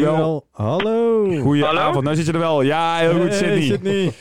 [0.00, 0.46] wel.
[0.52, 1.24] Hallo.
[1.40, 2.62] Goedenavond, nou zit je er wel.
[2.62, 4.12] Ja, heel goed, Hey, Sydney.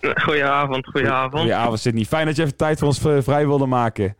[0.00, 1.32] Goedenavond, goedenavond.
[1.40, 2.04] Goedenavond, Sydney.
[2.04, 4.16] Fijn dat je even tijd voor ons eh, vrij wilde maken.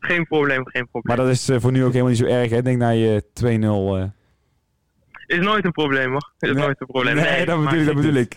[0.00, 1.16] Geen probleem, geen probleem.
[1.16, 2.62] Maar dat is eh, voor nu ook helemaal niet zo erg, hè?
[2.62, 3.44] Denk na je 2-0...
[3.46, 4.04] eh.
[5.38, 6.32] Is nooit een probleem hoor.
[6.38, 6.62] Is Nee.
[6.62, 7.14] nooit een probleem.
[7.14, 7.86] Nee, dat bedoel ik.
[7.86, 8.36] Dat bedoel ik.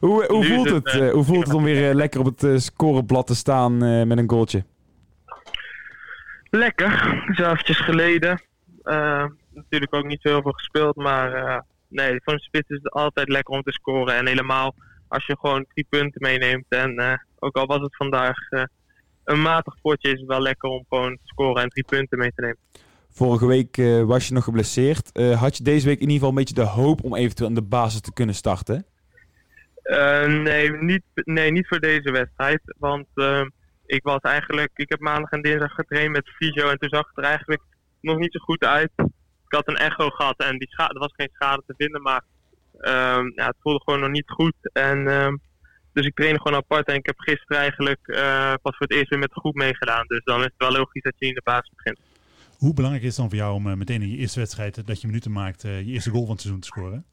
[0.00, 3.34] Hoe, hoe, voelt het, het, hoe voelt het om weer lekker op het scoreblad te
[3.34, 4.64] staan eh, met een goaltje?
[6.50, 7.22] Lekker.
[7.34, 8.42] Zo eventjes geleden.
[9.56, 12.92] Natuurlijk ook niet zo heel veel gespeeld, maar eh, nee, voor een spits is het
[12.92, 14.14] altijd lekker om te scoren.
[14.14, 14.74] En helemaal
[15.08, 16.64] als je gewoon drie punten meeneemt.
[16.68, 18.62] En eh, ook al was het vandaag eh,
[19.24, 22.32] een matig potje, is het wel lekker om gewoon te scoren en drie punten mee
[22.34, 22.58] te nemen.
[23.10, 25.18] Vorige week was je nog geblesseerd.
[25.34, 27.62] Had je deze week in ieder geval een beetje de hoop om eventueel aan de
[27.62, 28.84] basis te kunnen starten?
[30.26, 32.60] Nee, niet, nee, niet voor deze wedstrijd.
[32.78, 33.06] Want
[33.86, 37.16] ik was eigenlijk, ik heb maandag en dinsdag getraind met fysio en toen zag het
[37.16, 37.62] er eigenlijk
[38.00, 38.90] nog niet zo goed uit.
[39.48, 42.22] Ik had een echo gehad en die er was geen schade te vinden, maar
[42.80, 44.54] ehm, ja, het voelde gewoon nog niet goed.
[44.72, 45.36] En, ehm,
[45.92, 49.10] dus ik trainde gewoon apart en ik heb gisteren eigenlijk eh, pas voor het eerst
[49.10, 50.04] weer met de groep meegedaan.
[50.06, 51.98] Dus dan is het wel logisch dat je in de basis begint.
[52.56, 54.84] Hoe belangrijk is het dan voor jou om eh, meteen in je eerste wedstrijd, eh,
[54.84, 57.04] dat je minuten maakt, je eerste goal van het seizoen te scoren?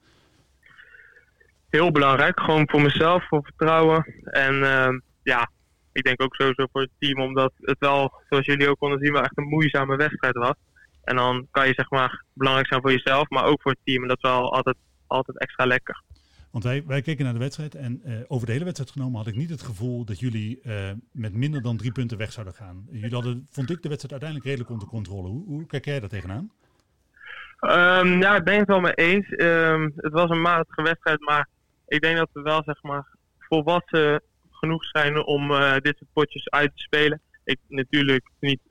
[1.78, 2.40] heel belangrijk.
[2.40, 4.06] Gewoon voor mezelf, voor vertrouwen.
[4.24, 5.50] En ehm, ja,
[5.92, 9.14] ik denk ook sowieso voor het team, omdat het wel, zoals jullie ook konden zien,
[9.14, 10.54] wel echt een moeizame wedstrijd was.
[11.04, 14.02] En dan kan je zeg maar belangrijk zijn voor jezelf, maar ook voor het team.
[14.02, 14.76] En dat is wel altijd,
[15.08, 16.02] altijd extra lekker.
[16.52, 19.28] Want wij, wij keken naar de wedstrijd en eh, over de hele wedstrijd genomen had
[19.28, 22.88] ik niet het gevoel dat jullie eh, met minder dan drie punten weg zouden gaan.
[22.92, 25.28] Jullie hadden, vond ik, de wedstrijd uiteindelijk redelijk onder controle.
[25.28, 26.52] Hoe, hoe kijk jij daar tegenaan?
[27.60, 29.30] Ehm, ja, ik ben het wel mee eens.
[29.30, 31.48] Ehm, het was een matige wedstrijd, maar
[31.88, 33.08] ik denk dat we wel zeg maar
[33.40, 37.22] volwassen genoeg zijn om eh, dit soort potjes uit te spelen.
[37.44, 38.62] Ik natuurlijk niet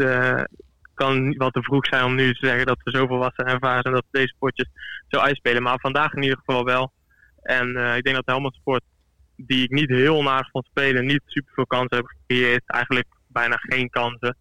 [1.03, 3.83] kan wat te vroeg zijn om nu te zeggen dat we zo volwassen en ervaren
[3.83, 4.69] zijn dat we deze potjes
[5.09, 5.63] zo uitspelen.
[5.63, 6.93] Maar vandaag in ieder geval wel.
[7.43, 8.83] En eh, ik denk dat Helmond Sport,
[9.37, 12.63] die ik niet heel naar vond spelen, niet super veel kansen hebben gecreëerd.
[12.67, 14.37] Eigenlijk bijna geen kansen.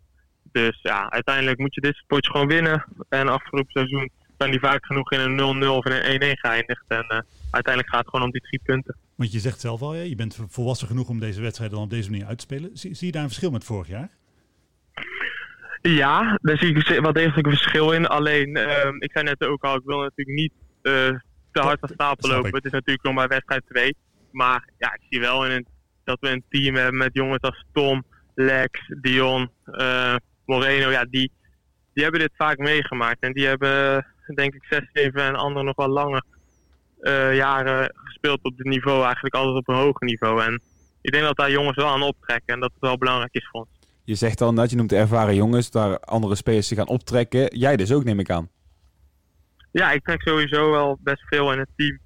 [0.52, 2.86] Dus ja, uiteindelijk moet je dit potjes gewoon winnen.
[3.10, 6.84] En afgelopen seizoen zijn die vaak genoeg in een 0-0 of in een 1-1 geëindigd.
[6.88, 7.20] En eh,
[7.52, 8.96] uiteindelijk gaat het gewoon om die drie punten.
[9.16, 12.10] Want je zegt zelf al, je bent volwassen genoeg om deze wedstrijd dan op deze
[12.10, 12.70] manier uit te spelen.
[12.74, 14.10] Zie je daar een verschil met vorig jaar?
[15.82, 18.08] Ja, daar zie ik wel degelijk een verschil in.
[18.08, 21.10] Alleen, ehm, ik zei net ook al, ik wil natuurlijk niet eh,
[21.52, 22.56] te hard van stapel lopen.
[22.56, 23.96] Het is natuurlijk nog maar wedstrijd 2.
[24.32, 25.68] Maar ja, ik zie wel in een,
[26.04, 28.04] dat we een team hebben met jongens als Tom,
[28.36, 30.16] Lex, Dion, eh,
[30.46, 30.90] Moreno.
[30.90, 31.32] Ja, die,
[31.94, 33.20] die hebben dit vaak meegemaakt.
[33.20, 34.06] En die hebben,
[34.36, 36.24] denk ik, 6, 7 en anderen nog wel langer
[37.00, 39.04] eh, jaren gespeeld op dit niveau.
[39.04, 40.44] Eigenlijk altijd op een hoger niveau.
[40.44, 40.62] En
[41.02, 42.54] ik denk dat daar jongens wel aan optrekken.
[42.54, 43.81] En dat het wel belangrijk is voor ons.
[44.12, 47.58] Je zegt dan dat je noemt de ervaren jongens, daar andere spelers zich gaan optrekken.
[47.58, 48.50] Jij dus ook, neem ik aan.
[49.72, 52.00] Ja, ik trek sowieso wel best veel in het team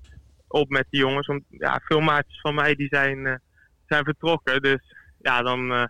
[0.47, 1.27] op met die jongens.
[1.27, 3.35] Want ja, veel maatjes van mij die zijn, eh,
[3.87, 4.61] zijn vertrokken.
[4.61, 5.85] Dus ja, dan uh,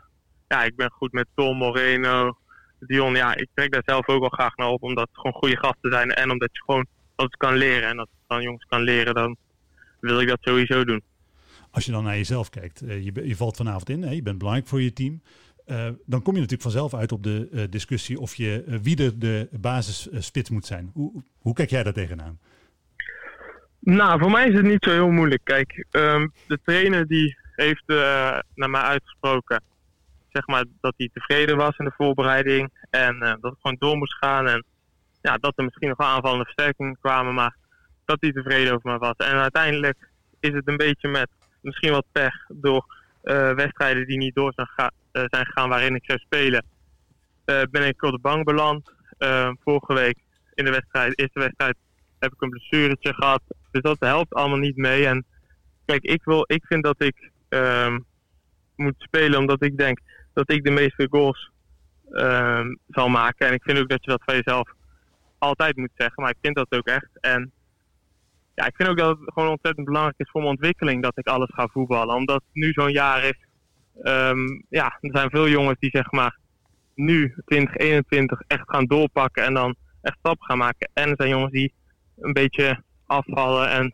[0.48, 2.38] ja, ik ben goed met Tom, Moreno,
[2.80, 3.16] Dion.
[3.16, 4.84] Ja, ik trek daar zelf ook wel graag naar op.
[4.84, 6.12] Omdat het gewoon goede gasten zijn.
[6.12, 7.90] En omdat je gewoon dat het kan leren.
[7.90, 9.38] En dat dan jongens kan leren, dan
[10.00, 11.02] wil ik dat sowieso doen.
[11.72, 14.38] Als je dan naar jezelf kijkt, uh, je, je, valt vanavond in, hè, je bent
[14.38, 15.22] belangrijk voor je team.
[15.68, 19.04] Uh, dan kom je natuurlijk vanzelf uit op de uh, discussie of je uh, wie
[19.04, 20.92] er de basisspits moet zijn.
[20.94, 22.40] Hoe, hoe kijk jij daar tegenaan?
[23.80, 25.42] Nou, voor mij is het niet zo heel moeilijk.
[25.44, 27.84] Kijk, um, de trainer die heeft
[28.54, 29.62] naar mij uitgesproken,
[30.30, 34.18] zeg maar, dat hij tevreden was in de voorbereiding en dat het gewoon door moest
[34.18, 34.64] gaan en
[35.22, 37.56] ja, dat er misschien nog aanvallende versterkingen kwamen, maar
[38.06, 39.16] dat hij tevreden over me was.
[39.18, 40.10] En uiteindelijk
[40.40, 41.30] is het een beetje met
[41.62, 42.86] misschien wat pech door
[43.56, 44.68] wedstrijden die niet door zijn
[45.24, 46.66] zijn gegaan waarin ik zou spelen,
[47.46, 48.94] uh, ben ik op de bank beland.
[49.20, 50.18] Uh, vorige week
[50.54, 51.76] in de wedstrijd, eerste wedstrijd,
[52.20, 53.42] heb ik een blessuretje gehad.
[53.72, 55.08] Dus dat helpt allemaal niet mee.
[55.08, 55.26] En
[55.86, 58.06] kijk, ik, wil, ik vind dat ik um,
[58.76, 60.00] moet spelen omdat ik denk
[60.34, 61.52] dat ik de meeste goals
[62.12, 63.48] um, zal maken.
[63.48, 64.70] En ik vind ook dat je dat van jezelf
[65.38, 66.24] altijd moet zeggen.
[66.24, 67.10] Maar ik vind dat ook echt.
[67.22, 67.52] En
[68.56, 71.28] ja, ik vind ook dat het gewoon ontzettend belangrijk is voor mijn ontwikkeling dat ik
[71.28, 72.16] alles ga voetballen.
[72.16, 73.45] Omdat nu zo'n jaar is
[74.04, 76.38] Um, ja, er zijn veel jongens die zeg maar
[76.96, 80.90] nu 2021 echt gaan doorpakken en dan echt stappen gaan maken.
[80.94, 81.74] En er zijn jongens die
[82.18, 83.94] een beetje afvallen en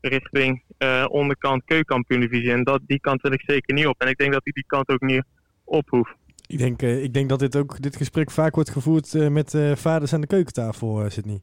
[0.00, 2.52] richting uh, onderkant keukenkampioen-divisie.
[2.52, 4.00] En dat, die kant wil ik zeker niet op.
[4.00, 5.22] En ik denk dat ik die kant ook niet
[5.64, 6.14] op hoef.
[6.46, 9.56] Ik denk, uh, ik denk dat dit, ook, dit gesprek vaak wordt gevoerd uh, met
[9.74, 11.40] vaders aan de keukentafel, Sydney.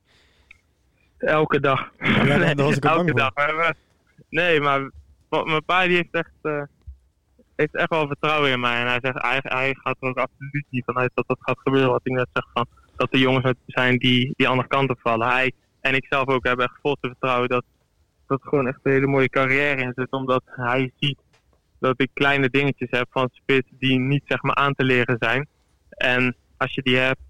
[1.17, 1.91] Elke dag.
[1.97, 3.35] Ja, nee, elke dag.
[3.35, 3.75] Maar,
[4.29, 4.91] nee, maar
[5.29, 6.67] mijn pa die heeft echt
[7.55, 8.79] heeft echt wel vertrouwen in mij.
[8.79, 11.91] En hij zegt, hij, hij gaat er ook absoluut niet vanuit dat dat gaat gebeuren.
[11.91, 12.65] Wat ik net zeg van,
[12.95, 15.27] dat de jongens zijn die die andere kant op vallen.
[15.27, 17.63] Hij En ik zelf ook heb echt vol te vertrouwen dat
[18.27, 20.11] dat gewoon echt een hele mooie carrière in zit.
[20.11, 21.19] Omdat hij ziet
[21.79, 25.47] dat ik kleine dingetjes heb van spits die niet zeg maar aan te leren zijn.
[25.89, 27.21] En als je die hebt,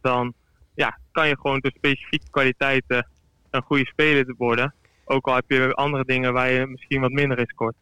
[0.00, 0.34] dan
[0.74, 3.08] ja, kan je gewoon door specifieke kwaliteiten
[3.50, 4.74] een goede speler worden.
[5.04, 7.74] Ook al heb je andere dingen waar je misschien wat minder in scoort.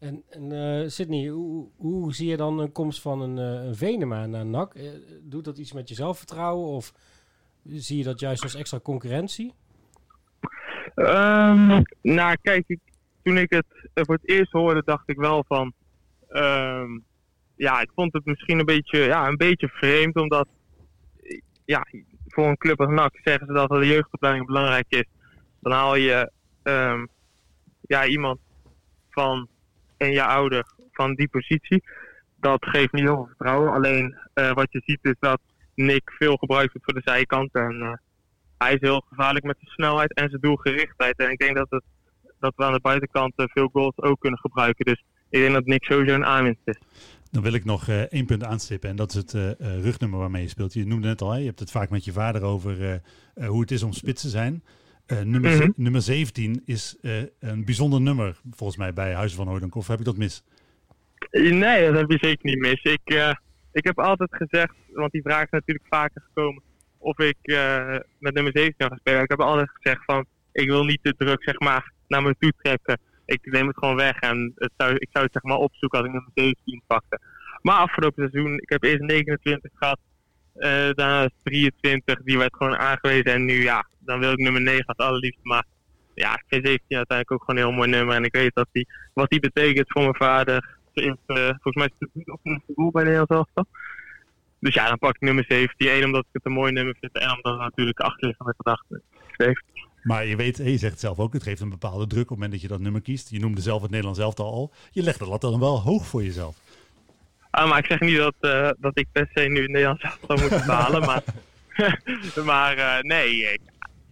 [0.00, 3.74] En, en eh, Sydney, hoe, hoe zie je dan een komst van een, eh, een
[3.74, 4.74] Venema naar NAC?
[4.74, 4.90] Eh,
[5.22, 6.92] doet dat iets met je zelfvertrouwen of
[7.64, 9.54] zie je dat juist als extra concurrentie?
[10.94, 12.76] Ehm, nou, kijk,
[13.22, 15.72] toen ik het voor het eerst hoorde, dacht ik wel van.
[16.28, 16.98] ehm,
[17.56, 20.48] ja, ik vond het misschien een beetje, ja, een beetje vreemd, omdat.
[21.64, 21.86] Ja,
[22.26, 25.04] voor een club als NAC zeggen ze dat de jeugdopleiding belangrijk is.
[25.60, 26.30] Dan haal je
[26.62, 27.06] ehm,
[27.80, 28.38] ja, iemand
[29.10, 29.48] van
[30.00, 31.82] een jaar ouder van die positie.
[32.36, 33.72] Dat geeft niet heel veel vertrouwen.
[33.72, 35.40] Alleen eh, wat je ziet is dat
[35.74, 37.52] Nick veel gebruikt wordt voor de zijkant.
[37.52, 37.92] En eh,
[38.58, 41.16] hij is heel gevaarlijk met zijn snelheid en zijn doelgerichtheid.
[41.16, 41.82] En ik denk dat, het,
[42.38, 44.84] dat we aan de buitenkant eh, veel goals ook kunnen gebruiken.
[44.84, 46.78] Dus ik denk dat Nick sowieso een aanwinst is.
[47.30, 50.72] Dan wil ik nog één punt aanstippen en dat is het rugnummer waarmee je speelt.
[50.72, 53.00] Je noemde net al, hè, je hebt het vaak met je vader over
[53.46, 54.62] hoe het is om spits te zijn.
[55.10, 55.70] Eh, nummer, Mhm.
[55.76, 59.74] nummer 17 is eh, een bijzonder nummer volgens mij bij Huizen van Hooydonk.
[59.74, 60.42] Of heb ik dat mis?
[61.30, 62.82] Nee, dat heb je zeker niet mis.
[62.82, 63.32] Ik, eh,
[63.72, 66.62] ik heb altijd gezegd, want die vraag is natuurlijk vaker gekomen,
[66.98, 67.36] of ik
[68.18, 69.22] met nummer 17 ga spelen.
[69.22, 72.52] Ik heb altijd gezegd van, ik wil niet te druk zeg maar, naar me toe
[72.62, 72.98] trekken.
[73.24, 76.06] Ik neem het gewoon weg en het zou, ik zou het zeg maar opzoeken als
[76.08, 77.20] ik nummer 17 pakte.
[77.62, 79.98] Maar afgelopen seizoen, ik heb eerst 29 gehad,
[80.60, 83.32] eh, daarna 23, die werd gewoon aangewezen.
[83.32, 85.40] En nu ja, dan wil ik nummer 9 als allerliefst.
[85.42, 85.64] Maar
[86.14, 88.14] ja, ik vind 17 uiteindelijk ook gewoon een heel mooi nummer.
[88.14, 90.78] En ik weet dat die, wat die betekent voor mijn vader.
[90.94, 93.66] Eh, volgens mij is het debuut op een doel bij Nederland elftal.
[94.58, 95.88] Dus ja, dan pak ik nummer 17.
[95.88, 97.12] Eén, omdat ik het een mooi nummer vind.
[97.12, 99.02] En omdat het natuurlijk achterliggende gedachten
[99.36, 99.64] heeft.
[100.02, 102.36] Maar je weet, je zegt het zelf ook, het geeft een bepaalde druk op het
[102.36, 103.30] moment dat je dat nummer kiest.
[103.30, 104.72] Je noemde zelf het Nederlands elftal al.
[104.90, 106.56] Je legt de lat dan wel hoog voor jezelf.
[107.50, 110.36] Ah, maar ik zeg niet dat, eh, dat ik per se nu het Nederlands elftal
[110.36, 111.00] moet bepalen.
[111.00, 111.22] maar
[112.44, 113.60] maar eh, nee, ik,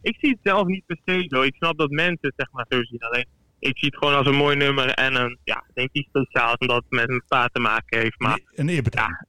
[0.03, 1.43] ik zie het zelf niet per se zo.
[1.43, 3.01] Ik snap dat mensen het zeg maar zo zien.
[3.01, 3.27] Alleen
[3.59, 4.89] ik zie het gewoon als een mooi nummer.
[4.91, 8.19] En een, ja, ik denk iets speciaals omdat het met mijn pa te maken heeft.
[8.19, 9.27] Maar Een eerbetoon.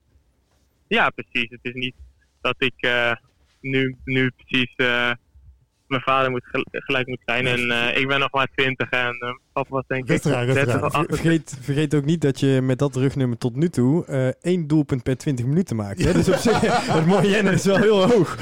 [0.88, 1.50] Ja, precies.
[1.50, 1.95] Het is niet
[2.41, 3.11] dat ik eh,
[3.61, 4.73] nu, nu precies
[5.89, 7.47] mijn vader moet gel- gelijk moet zijn.
[7.47, 10.45] En eh, ik ben nog maar 20 en eh papa was denk ik Rustig aan,
[10.45, 10.83] rustig 30 aan.
[10.86, 11.19] of Ver- 28.
[11.31, 15.03] Vergeet, vergeet ook niet dat je met dat rugnummer tot nu toe eh, één doelpunt
[15.03, 16.03] per 20 minuten maakt.
[16.03, 16.13] Hè?
[16.13, 16.59] Dus op zich,
[16.95, 18.38] het mooie is wel heel hoog.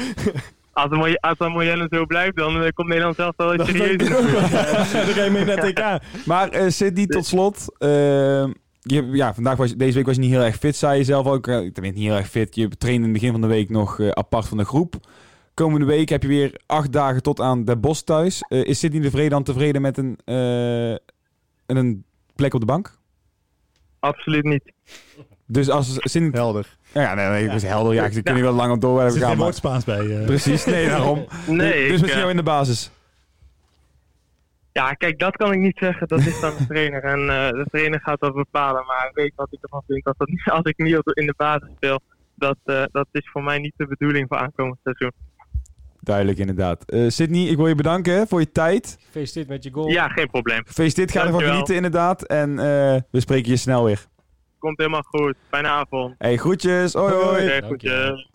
[0.74, 3.92] Als de Moy- als de Moyenne zo blijft, dan komt Nederland zelf wel Dat serieus.
[3.92, 4.00] ik.
[4.10, 6.04] Dan ga je mee naar TK.
[6.26, 7.66] Maar Sydney, tot slot.
[8.82, 11.26] je, ja, vandaag was, deze week was je niet heel erg fit, zei je zelf
[11.28, 11.48] ook.
[11.48, 12.56] Eh, tenminste, niet heel erg fit.
[12.56, 14.96] Je trainde in het begin van de week nog apart van de groep.
[15.58, 18.42] Komende week heb je weer acht dagen tot aan de Bos thuis.
[18.42, 20.96] Eh, is Sydney de Vrede dan tevreden met een, eh,
[21.66, 22.04] een
[22.36, 22.98] plek op de bank?
[24.00, 24.72] Absoluut niet.
[25.46, 26.30] Dus als Sydney...
[26.34, 26.78] Helder.
[26.94, 27.94] Ja, ja, nee, nee, ik was helder.
[27.94, 29.30] Ja, ze kunnen wel lang op door Er zit gaan.
[29.30, 30.18] geen woord Spaans bij.
[30.20, 30.26] eh.
[30.26, 31.26] Precies, nee, daarom.
[31.48, 32.92] Nee, dus ik, met eh, jou in de basis.
[34.72, 36.08] ja, kijk, dat kan ik niet zeggen.
[36.08, 37.04] Dat is dan de trainer.
[37.04, 38.86] En eh, de trainer gaat dat bepalen.
[38.86, 40.04] Maar ik weet wat ik ervan vind.
[40.04, 42.00] Dat dat niet, als ik niet op- in de basis speel,
[42.36, 45.12] dat, eh, dat is voor mij niet de bedoeling voor aankomend seizoen.
[46.08, 46.92] Duidelijk, inderdaad.
[46.92, 48.98] Eh Sydney, ik wil je bedanken voor je tijd.
[49.06, 49.90] Gefeliciteerd met je goal.
[49.90, 50.62] Ja, geen probleem.
[50.66, 52.24] Gefeliciteerd, ga ervan genieten inderdaad.
[52.24, 52.66] En eh,
[53.12, 54.06] we spreken je snel weer.
[54.60, 55.36] Komt helemaal goed.
[55.50, 56.16] Fijne avond.
[56.18, 56.94] Hey, groetjes.
[56.94, 57.62] Hoi, hoi.
[57.62, 58.30] Goedjes.